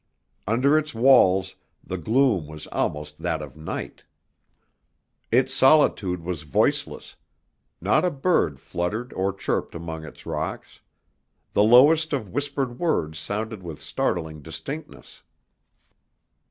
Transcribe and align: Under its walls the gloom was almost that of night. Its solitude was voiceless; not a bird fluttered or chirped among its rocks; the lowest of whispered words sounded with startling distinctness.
Under 0.47 0.79
its 0.79 0.95
walls 0.95 1.57
the 1.83 1.99
gloom 1.99 2.47
was 2.47 2.65
almost 2.71 3.19
that 3.19 3.39
of 3.39 3.55
night. 3.55 4.03
Its 5.31 5.53
solitude 5.53 6.23
was 6.23 6.41
voiceless; 6.41 7.17
not 7.79 8.03
a 8.03 8.09
bird 8.09 8.59
fluttered 8.59 9.13
or 9.13 9.31
chirped 9.31 9.75
among 9.75 10.03
its 10.03 10.25
rocks; 10.25 10.79
the 11.51 11.61
lowest 11.61 12.13
of 12.13 12.29
whispered 12.29 12.79
words 12.79 13.19
sounded 13.19 13.61
with 13.61 13.79
startling 13.79 14.41
distinctness. 14.41 15.21